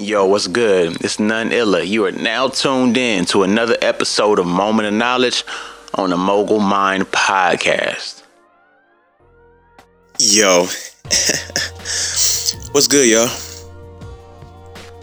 Yo, 0.00 0.24
what's 0.24 0.46
good? 0.46 1.04
It's 1.04 1.18
none 1.18 1.50
illa. 1.50 1.82
You 1.82 2.04
are 2.04 2.12
now 2.12 2.46
tuned 2.46 2.96
in 2.96 3.24
to 3.26 3.42
another 3.42 3.76
episode 3.82 4.38
of 4.38 4.46
Moment 4.46 4.86
of 4.86 4.94
Knowledge 4.94 5.42
on 5.94 6.10
the 6.10 6.16
Mogul 6.16 6.60
Mined 6.60 7.06
Podcast. 7.06 8.22
Yo, 10.20 10.60
what's 12.70 12.86
good, 12.86 13.08
y'all? 13.08 13.28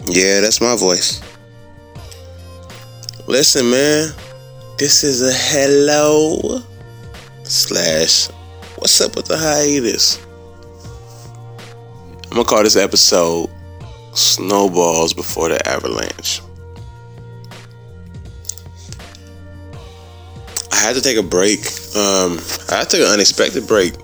Yeah, 0.06 0.40
that's 0.40 0.62
my 0.62 0.74
voice. 0.76 1.20
Listen, 3.26 3.70
man, 3.70 4.14
this 4.78 5.04
is 5.04 5.20
a 5.20 5.30
hello 5.30 6.62
slash 7.42 8.28
what's 8.76 8.98
up 9.02 9.14
with 9.14 9.26
the 9.26 9.36
hiatus. 9.36 10.18
I'm 12.24 12.30
gonna 12.30 12.44
call 12.44 12.62
this 12.62 12.76
episode 12.76 13.50
Snowballs 14.16 15.12
Before 15.12 15.48
the 15.48 15.68
Avalanche. 15.68 16.40
I 20.72 20.76
had 20.76 20.94
to 20.94 21.02
take 21.02 21.16
a 21.16 21.22
break. 21.22 21.60
Um, 21.96 22.38
I 22.70 22.84
took 22.88 23.00
an 23.00 23.06
unexpected 23.06 23.66
break. 23.66 23.94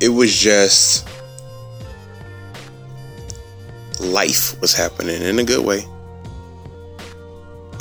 It 0.00 0.08
was 0.08 0.36
just 0.36 1.08
life 4.00 4.60
was 4.60 4.74
happening 4.74 5.22
in 5.22 5.38
a 5.38 5.44
good 5.44 5.64
way. 5.64 5.86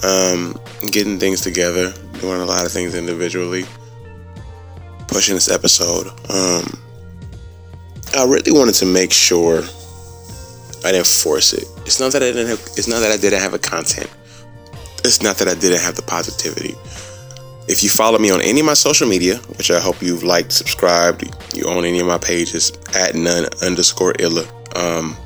Um, 0.03 0.59
getting 0.91 1.19
things 1.19 1.41
together, 1.41 1.93
doing 2.19 2.41
a 2.41 2.45
lot 2.45 2.65
of 2.65 2.71
things 2.71 2.95
individually, 2.95 3.65
pushing 5.07 5.35
this 5.35 5.49
episode. 5.49 6.07
Um, 6.29 6.82
I 8.15 8.25
really 8.25 8.51
wanted 8.51 8.75
to 8.75 8.85
make 8.85 9.11
sure 9.11 9.63
I 10.85 10.91
didn't 10.91 11.07
force 11.07 11.53
it. 11.53 11.65
It's 11.85 11.99
not 11.99 12.11
that 12.11 12.21
I 12.21 12.27
didn't 12.31 12.47
have. 12.47 12.59
It's 12.77 12.87
not 12.87 12.99
that 12.99 13.11
I 13.11 13.17
didn't 13.17 13.39
have 13.39 13.53
a 13.53 13.59
content. 13.59 14.09
It's 15.03 15.21
not 15.21 15.37
that 15.37 15.47
I 15.47 15.55
didn't 15.55 15.81
have 15.81 15.95
the 15.95 16.01
positivity. 16.03 16.75
If 17.67 17.81
you 17.81 17.89
follow 17.89 18.19
me 18.19 18.29
on 18.29 18.41
any 18.41 18.59
of 18.59 18.65
my 18.65 18.73
social 18.73 19.07
media, 19.07 19.37
which 19.57 19.71
I 19.71 19.79
hope 19.79 20.01
you've 20.01 20.23
liked, 20.23 20.51
subscribed, 20.51 21.23
you 21.55 21.65
own 21.65 21.85
any 21.85 21.99
of 21.99 22.07
my 22.07 22.17
pages 22.17 22.71
at 22.93 23.15
none 23.15 23.47
underscore 23.61 24.13
illa. 24.19 24.45
Um, 24.75 25.17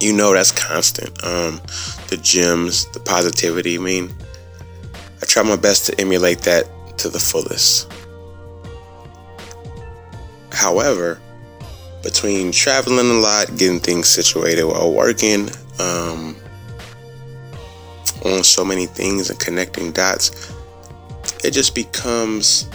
you 0.00 0.12
know 0.12 0.32
that's 0.32 0.52
constant. 0.52 1.10
Um, 1.22 1.60
the 2.08 2.18
gems, 2.22 2.86
the 2.92 3.00
positivity. 3.00 3.76
I 3.76 3.80
mean, 3.80 4.14
I 5.22 5.26
try 5.26 5.42
my 5.42 5.56
best 5.56 5.86
to 5.86 6.00
emulate 6.00 6.40
that 6.40 6.66
to 6.98 7.08
the 7.08 7.18
fullest. 7.18 7.92
However, 10.50 11.20
between 12.02 12.52
traveling 12.52 13.10
a 13.10 13.14
lot, 13.14 13.56
getting 13.56 13.80
things 13.80 14.08
situated 14.08 14.64
while 14.64 14.92
working, 14.92 15.50
um, 15.78 16.36
on 18.24 18.44
so 18.44 18.64
many 18.64 18.86
things 18.86 19.30
and 19.30 19.38
connecting 19.38 19.92
dots, 19.92 20.52
it 21.44 21.52
just 21.52 21.74
becomes, 21.74 22.68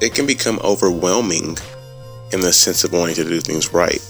it 0.00 0.14
can 0.14 0.26
become 0.26 0.58
overwhelming 0.64 1.56
in 2.32 2.40
the 2.40 2.52
sense 2.52 2.84
of 2.84 2.92
wanting 2.92 3.14
to 3.14 3.24
do 3.24 3.40
things 3.40 3.72
right. 3.72 4.00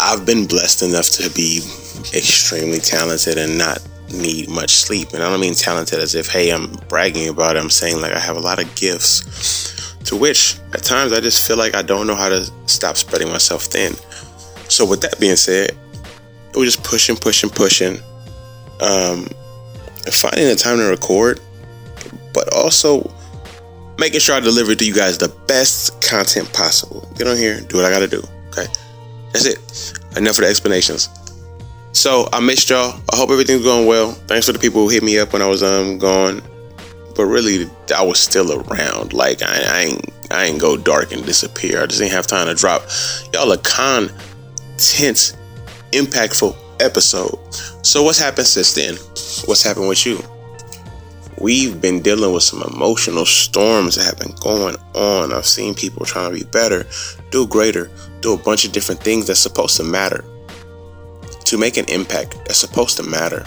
I've 0.00 0.26
been 0.26 0.46
blessed 0.46 0.82
enough 0.82 1.08
to 1.10 1.30
be 1.30 1.58
extremely 2.12 2.78
talented 2.78 3.38
and 3.38 3.56
not 3.56 3.78
need 4.12 4.48
much 4.48 4.70
sleep. 4.70 5.12
And 5.12 5.22
I 5.22 5.30
don't 5.30 5.40
mean 5.40 5.54
talented 5.54 6.00
as 6.00 6.16
if, 6.16 6.28
hey, 6.28 6.50
I'm 6.50 6.72
bragging 6.88 7.28
about 7.28 7.56
it. 7.56 7.60
I'm 7.60 7.70
saying 7.70 8.00
like 8.00 8.12
I 8.12 8.18
have 8.18 8.36
a 8.36 8.40
lot 8.40 8.60
of 8.60 8.74
gifts 8.74 9.71
to 10.04 10.16
which 10.16 10.56
at 10.72 10.82
times 10.82 11.12
I 11.12 11.20
just 11.20 11.46
feel 11.46 11.56
like 11.56 11.74
I 11.74 11.82
don't 11.82 12.06
know 12.06 12.14
how 12.14 12.28
to 12.28 12.50
stop 12.66 12.96
spreading 12.96 13.28
myself 13.28 13.64
thin. 13.64 13.94
So 14.68 14.86
with 14.86 15.00
that 15.02 15.18
being 15.20 15.36
said, 15.36 15.70
it 15.70 16.56
was 16.56 16.74
just 16.74 16.84
pushing, 16.84 17.16
pushing, 17.16 17.50
pushing. 17.50 17.98
Um, 18.80 19.28
finding 20.10 20.48
the 20.48 20.56
time 20.56 20.78
to 20.78 20.84
record, 20.84 21.40
but 22.34 22.52
also 22.52 23.08
making 23.98 24.20
sure 24.20 24.34
I 24.34 24.40
deliver 24.40 24.74
to 24.74 24.84
you 24.84 24.94
guys 24.94 25.18
the 25.18 25.28
best 25.46 26.02
content 26.02 26.52
possible. 26.52 27.08
Get 27.16 27.28
on 27.28 27.36
here, 27.36 27.60
do 27.60 27.76
what 27.76 27.86
I 27.86 27.90
gotta 27.90 28.08
do. 28.08 28.22
Okay. 28.48 28.66
That's 29.32 29.46
it. 29.46 29.58
Enough 30.16 30.38
of 30.38 30.44
the 30.44 30.48
explanations. 30.48 31.08
So 31.92 32.28
I 32.32 32.40
missed 32.40 32.70
y'all. 32.70 33.00
I 33.12 33.16
hope 33.16 33.30
everything's 33.30 33.62
going 33.62 33.86
well. 33.86 34.12
Thanks 34.26 34.46
for 34.46 34.52
the 34.52 34.58
people 34.58 34.82
who 34.82 34.88
hit 34.88 35.02
me 35.02 35.18
up 35.18 35.32
when 35.32 35.42
I 35.42 35.46
was 35.46 35.62
um 35.62 35.98
gone. 35.98 36.42
But 37.14 37.26
really, 37.26 37.68
I 37.94 38.02
was 38.02 38.18
still 38.18 38.62
around. 38.62 39.12
Like 39.12 39.42
I, 39.42 39.62
I 39.66 39.80
ain't, 39.82 40.10
I 40.30 40.44
ain't 40.44 40.60
go 40.60 40.76
dark 40.76 41.12
and 41.12 41.24
disappear. 41.24 41.82
I 41.82 41.86
just 41.86 42.00
didn't 42.00 42.12
have 42.12 42.26
time 42.26 42.46
to 42.46 42.54
drop 42.54 42.82
y'all 43.34 43.52
a 43.52 43.58
content, 43.58 45.36
impactful 45.92 46.56
episode. 46.80 47.38
So 47.84 48.02
what's 48.02 48.18
happened 48.18 48.46
since 48.46 48.72
then? 48.74 48.94
What's 49.46 49.62
happened 49.62 49.88
with 49.88 50.06
you? 50.06 50.20
We've 51.38 51.80
been 51.80 52.02
dealing 52.02 52.32
with 52.32 52.44
some 52.44 52.62
emotional 52.62 53.26
storms 53.26 53.96
that 53.96 54.04
have 54.04 54.18
been 54.18 54.36
going 54.40 54.76
on. 54.94 55.32
I've 55.32 55.46
seen 55.46 55.74
people 55.74 56.06
trying 56.06 56.32
to 56.32 56.38
be 56.38 56.44
better, 56.44 56.86
do 57.30 57.46
greater, 57.46 57.90
do 58.20 58.34
a 58.34 58.36
bunch 58.36 58.64
of 58.64 58.72
different 58.72 59.00
things 59.00 59.26
that's 59.26 59.40
supposed 59.40 59.76
to 59.78 59.84
matter. 59.84 60.24
To 61.46 61.58
make 61.58 61.76
an 61.76 61.86
impact 61.88 62.36
that's 62.46 62.58
supposed 62.58 62.96
to 62.98 63.02
matter. 63.02 63.44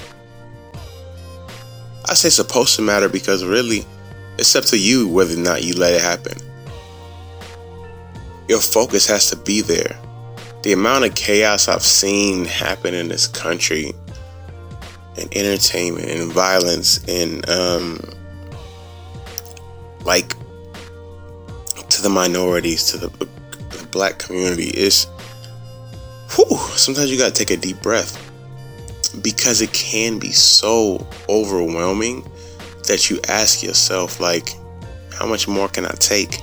I 2.08 2.14
say 2.14 2.30
supposed 2.30 2.76
to 2.76 2.82
matter 2.82 3.10
because 3.10 3.44
really, 3.44 3.86
it's 4.38 4.56
up 4.56 4.66
to 4.66 4.78
you 4.78 5.08
whether 5.08 5.34
or 5.34 5.38
not 5.38 5.64
you 5.64 5.74
let 5.76 5.94
it 5.94 6.02
happen. 6.02 6.38
Your 8.48 8.62
focus 8.62 9.08
has 9.08 9.30
to 9.32 9.36
be 9.36 9.62
there. 9.62 10.00
The 10.62 10.74
amount 10.74 11.06
of 11.06 11.16
chaos 11.16 11.68
I've 11.68 11.84
seen 11.84 12.46
happen 12.46 12.94
in 12.94 13.08
this 13.08 13.28
country, 13.28 13.94
and 15.18 15.36
entertainment, 15.36 16.10
and 16.10 16.32
violence, 16.32 17.04
and 17.08 17.48
um, 17.50 18.00
like 20.04 20.36
to 21.90 22.02
the 22.02 22.10
minorities, 22.10 22.92
to 22.92 22.98
the, 22.98 23.08
the 23.08 23.88
black 23.92 24.20
community, 24.20 24.70
is 24.70 25.06
whew, 26.36 26.58
sometimes 26.76 27.12
you 27.12 27.18
gotta 27.18 27.34
take 27.34 27.52
a 27.52 27.58
deep 27.58 27.82
breath 27.82 28.25
because 29.22 29.62
it 29.62 29.72
can 29.74 30.20
be 30.20 30.32
so 30.32 31.06
overwhelming 31.30 32.24
that 32.88 33.10
you 33.10 33.20
ask 33.28 33.64
yourself 33.64 34.20
like 34.20 34.56
how 35.14 35.26
much 35.26 35.48
more 35.48 35.68
can 35.68 35.86
i 35.86 35.94
take? 36.00 36.42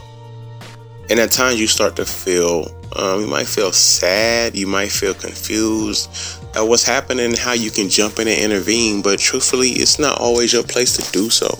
And 1.10 1.20
at 1.20 1.30
times 1.30 1.60
you 1.60 1.66
start 1.66 1.96
to 1.96 2.04
feel 2.04 2.74
um, 2.96 3.22
you 3.22 3.26
might 3.26 3.46
feel 3.46 3.72
sad 3.72 4.54
you 4.54 4.66
might 4.66 4.90
feel 4.90 5.14
confused 5.14 6.10
at 6.54 6.62
what's 6.62 6.84
happening 6.84 7.34
how 7.34 7.52
you 7.52 7.70
can 7.70 7.88
jump 7.88 8.18
in 8.18 8.28
and 8.28 8.40
intervene 8.40 9.02
but 9.02 9.18
truthfully 9.18 9.70
it's 9.70 9.98
not 9.98 10.20
always 10.20 10.52
your 10.52 10.62
place 10.62 10.96
to 10.96 11.12
do 11.12 11.30
so. 11.30 11.58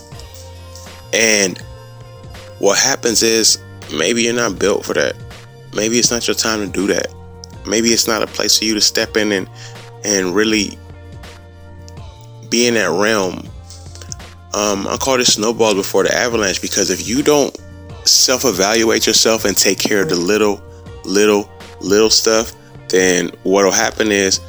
And 1.12 1.58
what 2.58 2.78
happens 2.78 3.22
is 3.22 3.58
maybe 3.92 4.22
you're 4.22 4.34
not 4.34 4.58
built 4.58 4.84
for 4.84 4.94
that. 4.94 5.16
Maybe 5.74 5.98
it's 5.98 6.10
not 6.10 6.26
your 6.26 6.34
time 6.34 6.60
to 6.60 6.70
do 6.70 6.86
that. 6.88 7.12
Maybe 7.66 7.88
it's 7.88 8.06
not 8.06 8.22
a 8.22 8.26
place 8.26 8.58
for 8.58 8.64
you 8.64 8.74
to 8.74 8.80
step 8.80 9.16
in 9.16 9.32
and 9.32 9.48
and 10.04 10.34
really 10.34 10.78
be 12.52 12.68
in 12.68 12.74
that 12.74 12.90
realm. 12.90 13.48
Um, 14.54 14.86
I 14.86 14.98
call 15.00 15.16
this 15.16 15.34
snowball 15.34 15.74
before 15.74 16.04
the 16.04 16.14
avalanche 16.14 16.60
because 16.60 16.90
if 16.90 17.08
you 17.08 17.22
don't 17.22 17.56
self 18.04 18.44
evaluate 18.44 19.06
yourself 19.06 19.44
and 19.46 19.56
take 19.56 19.78
care 19.78 20.02
of 20.02 20.10
the 20.10 20.16
little, 20.16 20.62
little, 21.04 21.50
little 21.80 22.10
stuff, 22.10 22.52
then 22.88 23.30
what'll 23.42 23.72
happen 23.72 24.12
is 24.12 24.40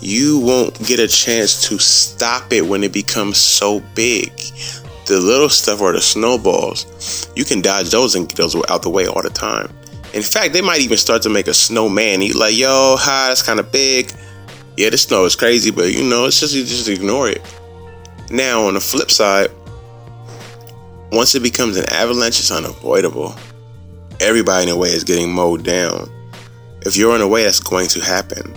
you 0.00 0.40
won't 0.40 0.76
get 0.84 0.98
a 0.98 1.06
chance 1.06 1.68
to 1.68 1.78
stop 1.78 2.52
it 2.52 2.66
when 2.66 2.82
it 2.82 2.92
becomes 2.92 3.38
so 3.38 3.80
big. 3.94 4.32
The 5.06 5.20
little 5.20 5.48
stuff 5.48 5.80
or 5.80 5.92
the 5.92 6.00
snowballs, 6.00 7.30
you 7.36 7.44
can 7.44 7.60
dodge 7.60 7.90
those 7.90 8.16
and 8.16 8.28
get 8.28 8.36
those 8.36 8.56
out 8.68 8.82
the 8.82 8.90
way 8.90 9.06
all 9.06 9.22
the 9.22 9.30
time. 9.30 9.72
In 10.14 10.22
fact, 10.22 10.52
they 10.52 10.60
might 10.60 10.80
even 10.80 10.98
start 10.98 11.22
to 11.22 11.28
make 11.28 11.46
a 11.46 11.54
snowman. 11.54 12.22
You 12.22 12.34
like, 12.34 12.56
yo, 12.56 12.96
hi, 12.98 13.28
that's 13.28 13.42
kind 13.42 13.60
of 13.60 13.70
big 13.70 14.12
yeah, 14.76 14.88
the 14.90 14.98
snow 14.98 15.24
is 15.24 15.36
crazy, 15.36 15.70
but 15.70 15.92
you 15.92 16.02
know, 16.02 16.26
it's 16.26 16.40
just 16.40 16.54
you 16.54 16.64
just 16.64 16.88
ignore 16.88 17.28
it. 17.28 17.42
Now, 18.30 18.62
on 18.62 18.74
the 18.74 18.80
flip 18.80 19.10
side, 19.10 19.50
once 21.10 21.34
it 21.34 21.42
becomes 21.42 21.76
an 21.76 21.84
avalanche, 21.90 22.38
it's 22.38 22.50
unavoidable. 22.50 23.34
Everybody 24.20 24.68
in 24.68 24.68
a 24.70 24.76
way 24.76 24.88
is 24.88 25.04
getting 25.04 25.32
mowed 25.32 25.64
down. 25.64 26.10
If 26.86 26.96
you're 26.96 27.14
in 27.14 27.20
a 27.20 27.28
way, 27.28 27.44
that's 27.44 27.60
going 27.60 27.88
to 27.88 28.00
happen. 28.00 28.54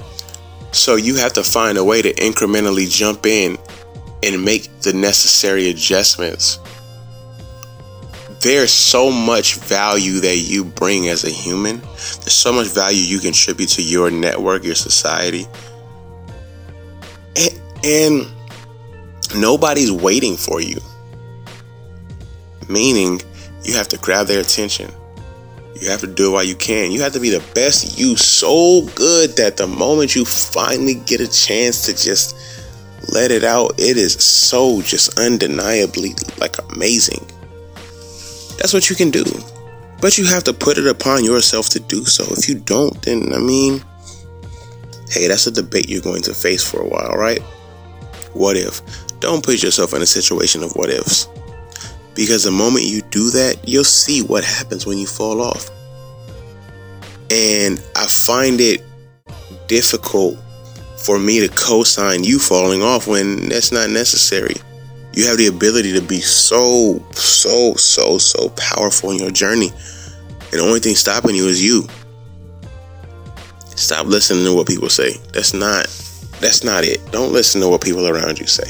So 0.71 0.95
you 0.95 1.15
have 1.15 1.33
to 1.33 1.43
find 1.43 1.77
a 1.77 1.83
way 1.83 2.01
to 2.01 2.13
incrementally 2.13 2.89
jump 2.89 3.25
in 3.25 3.57
and 4.23 4.43
make 4.43 4.69
the 4.81 4.93
necessary 4.93 5.69
adjustments. 5.69 6.59
There's 8.41 8.71
so 8.71 9.11
much 9.11 9.55
value 9.55 10.19
that 10.21 10.37
you 10.37 10.63
bring 10.63 11.09
as 11.09 11.23
a 11.23 11.29
human. 11.29 11.79
There's 11.79 12.33
so 12.33 12.53
much 12.53 12.67
value 12.67 12.99
you 12.99 13.19
contribute 13.19 13.69
to 13.69 13.83
your 13.83 14.11
network, 14.11 14.63
your 14.63 14.75
society 14.75 15.47
and 17.85 18.27
nobody's 19.35 19.91
waiting 19.91 20.35
for 20.35 20.59
you. 20.59 20.79
Meaning, 22.67 23.21
you 23.63 23.73
have 23.73 23.87
to 23.89 23.97
grab 23.97 24.27
their 24.27 24.41
attention. 24.41 24.91
You 25.79 25.89
have 25.89 25.99
to 26.01 26.07
do 26.07 26.29
it 26.29 26.33
while 26.33 26.43
you 26.43 26.55
can. 26.55 26.91
You 26.91 27.01
have 27.01 27.13
to 27.13 27.19
be 27.19 27.29
the 27.29 27.43
best 27.53 27.99
you 27.99 28.15
so 28.15 28.85
good 28.95 29.35
that 29.37 29.57
the 29.57 29.67
moment 29.67 30.15
you 30.15 30.25
finally 30.25 30.95
get 30.95 31.21
a 31.21 31.27
chance 31.27 31.85
to 31.85 31.93
just 31.93 32.35
let 33.13 33.29
it 33.29 33.43
out, 33.43 33.73
it 33.77 33.97
is 33.97 34.13
so 34.13 34.81
just 34.81 35.19
undeniably 35.19 36.15
like 36.39 36.55
amazing. 36.71 37.23
That's 38.57 38.73
what 38.73 38.89
you 38.89 38.95
can 38.95 39.11
do. 39.11 39.25
But 40.01 40.17
you 40.17 40.25
have 40.25 40.43
to 40.45 40.53
put 40.53 40.77
it 40.77 40.87
upon 40.87 41.23
yourself 41.23 41.69
to 41.69 41.79
do 41.79 42.05
so. 42.05 42.23
If 42.31 42.47
you 42.47 42.55
don't, 42.55 42.99
then 43.01 43.33
I 43.33 43.39
mean, 43.39 43.83
hey, 45.09 45.27
that's 45.27 45.47
a 45.47 45.51
debate 45.51 45.89
you're 45.89 46.01
going 46.01 46.21
to 46.23 46.33
face 46.33 46.67
for 46.67 46.81
a 46.81 46.87
while, 46.87 47.11
right? 47.11 47.41
What 48.35 48.57
if? 48.57 48.81
Don't 49.21 49.43
put 49.43 49.63
yourself 49.63 49.93
in 49.93 50.01
a 50.01 50.05
situation 50.05 50.61
of 50.61 50.75
what 50.75 50.89
ifs. 50.89 51.29
Because 52.15 52.43
the 52.43 52.51
moment 52.51 52.85
you 52.85 53.01
do 53.03 53.31
that, 53.31 53.67
you'll 53.67 53.85
see 53.85 54.21
what 54.21 54.43
happens 54.43 54.85
when 54.85 54.97
you 54.97 55.07
fall 55.07 55.41
off. 55.41 55.69
And 57.31 57.81
I 57.95 58.05
find 58.07 58.59
it 58.59 58.83
difficult 59.67 60.37
for 60.97 61.17
me 61.17 61.39
to 61.39 61.53
co 61.55 61.83
sign 61.83 62.23
you 62.23 62.37
falling 62.37 62.81
off 62.81 63.07
when 63.07 63.49
that's 63.49 63.71
not 63.71 63.89
necessary. 63.89 64.55
You 65.13 65.25
have 65.27 65.37
the 65.37 65.47
ability 65.47 65.93
to 65.93 66.01
be 66.01 66.19
so, 66.19 67.01
so, 67.13 67.73
so, 67.75 68.17
so 68.17 68.49
powerful 68.49 69.11
in 69.11 69.19
your 69.19 69.31
journey. 69.31 69.69
And 70.51 70.59
the 70.59 70.65
only 70.65 70.81
thing 70.81 70.95
stopping 70.95 71.35
you 71.35 71.47
is 71.47 71.63
you. 71.63 71.87
Stop 73.77 74.07
listening 74.07 74.43
to 74.43 74.53
what 74.53 74.67
people 74.67 74.89
say. 74.89 75.13
That's 75.31 75.53
not 75.53 75.87
that's 76.45 76.63
not 76.63 76.83
it. 76.83 77.01
Don't 77.11 77.33
listen 77.33 77.59
to 77.61 77.67
what 77.67 77.81
people 77.81 78.07
around 78.07 78.37
you 78.37 78.45
say. 78.45 78.69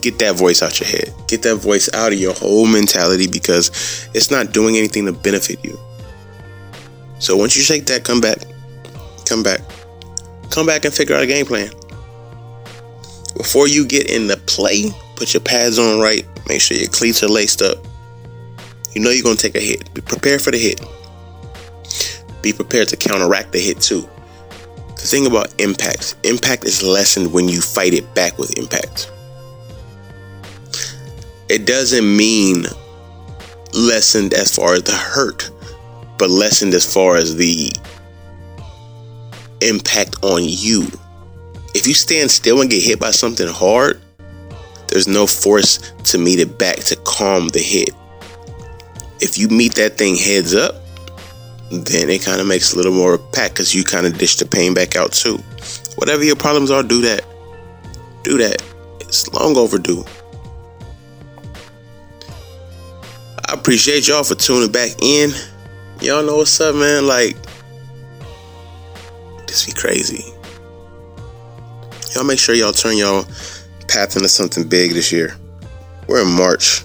Get 0.00 0.18
that 0.20 0.34
voice 0.34 0.62
out 0.62 0.80
your 0.80 0.88
head. 0.88 1.14
Get 1.26 1.42
that 1.42 1.56
voice 1.56 1.92
out 1.92 2.14
of 2.14 2.18
your 2.18 2.32
whole 2.32 2.66
mentality 2.66 3.26
because 3.26 4.08
it's 4.14 4.30
not 4.30 4.52
doing 4.52 4.78
anything 4.78 5.04
to 5.04 5.12
benefit 5.12 5.62
you. 5.62 5.78
So 7.18 7.36
once 7.36 7.54
you 7.54 7.62
shake 7.62 7.84
that, 7.86 8.02
come 8.02 8.22
back. 8.22 8.38
Come 9.26 9.42
back. 9.42 9.60
Come 10.50 10.64
back 10.64 10.86
and 10.86 10.94
figure 10.94 11.14
out 11.14 11.22
a 11.22 11.26
game 11.26 11.44
plan. 11.44 11.70
Before 13.36 13.68
you 13.68 13.86
get 13.86 14.08
in 14.10 14.26
the 14.26 14.38
play, 14.38 14.86
put 15.16 15.34
your 15.34 15.42
pads 15.42 15.78
on 15.78 16.00
right. 16.00 16.26
Make 16.48 16.62
sure 16.62 16.78
your 16.78 16.88
cleats 16.88 17.22
are 17.22 17.28
laced 17.28 17.60
up. 17.60 17.76
You 18.94 19.02
know 19.02 19.10
you're 19.10 19.22
going 19.22 19.36
to 19.36 19.42
take 19.42 19.54
a 19.54 19.60
hit. 19.60 19.92
Be 19.92 20.00
prepared 20.00 20.40
for 20.40 20.50
the 20.50 20.58
hit. 20.58 20.80
Be 22.40 22.54
prepared 22.54 22.88
to 22.88 22.96
counteract 22.96 23.52
the 23.52 23.58
hit 23.58 23.82
too. 23.82 24.08
Thing 25.08 25.26
about 25.26 25.58
impact, 25.58 26.16
impact 26.22 26.64
is 26.64 26.82
lessened 26.82 27.32
when 27.32 27.48
you 27.48 27.62
fight 27.62 27.94
it 27.94 28.14
back 28.14 28.36
with 28.36 28.58
impact. 28.58 29.10
It 31.48 31.66
doesn't 31.66 32.14
mean 32.14 32.66
lessened 33.72 34.34
as 34.34 34.54
far 34.54 34.74
as 34.74 34.82
the 34.82 34.92
hurt, 34.92 35.50
but 36.18 36.28
lessened 36.28 36.74
as 36.74 36.92
far 36.92 37.16
as 37.16 37.36
the 37.36 37.72
impact 39.62 40.16
on 40.22 40.42
you. 40.44 40.88
If 41.74 41.86
you 41.86 41.94
stand 41.94 42.30
still 42.30 42.60
and 42.60 42.68
get 42.68 42.82
hit 42.82 43.00
by 43.00 43.12
something 43.12 43.48
hard, 43.48 44.02
there's 44.88 45.08
no 45.08 45.26
force 45.26 45.78
to 46.04 46.18
meet 46.18 46.38
it 46.38 46.58
back 46.58 46.80
to 46.80 46.96
calm 47.06 47.48
the 47.48 47.60
hit. 47.60 47.94
If 49.22 49.38
you 49.38 49.48
meet 49.48 49.74
that 49.76 49.96
thing 49.96 50.16
heads 50.16 50.54
up, 50.54 50.74
then 51.70 52.08
it 52.08 52.22
kind 52.22 52.40
of 52.40 52.46
makes 52.46 52.72
a 52.72 52.76
little 52.76 52.92
more 52.92 53.18
pack 53.18 53.50
because 53.52 53.74
you 53.74 53.84
kind 53.84 54.06
of 54.06 54.16
dish 54.16 54.36
the 54.36 54.46
pain 54.46 54.74
back 54.74 54.96
out 54.96 55.12
too. 55.12 55.36
Whatever 55.96 56.24
your 56.24 56.36
problems 56.36 56.70
are, 56.70 56.82
do 56.82 57.02
that. 57.02 57.24
Do 58.22 58.38
that. 58.38 58.62
It's 59.00 59.28
long 59.32 59.56
overdue. 59.56 60.04
I 63.46 63.52
appreciate 63.52 64.08
y'all 64.08 64.24
for 64.24 64.34
tuning 64.34 64.70
back 64.70 64.90
in. 65.02 65.30
Y'all 66.00 66.22
know 66.22 66.36
what's 66.36 66.60
up, 66.60 66.74
man. 66.74 67.06
Like, 67.06 67.36
this 69.46 69.66
be 69.66 69.72
crazy. 69.72 70.24
Y'all 72.14 72.24
make 72.24 72.38
sure 72.38 72.54
y'all 72.54 72.72
turn 72.72 72.96
y'all 72.96 73.24
path 73.88 74.16
into 74.16 74.28
something 74.28 74.68
big 74.68 74.92
this 74.92 75.10
year. 75.10 75.36
We're 76.06 76.22
in 76.22 76.30
March, 76.30 76.84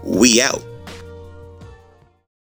We 0.02 0.42
out. 0.42 0.64